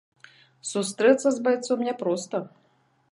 [0.69, 2.37] Сустрэцца з байцом няпроста.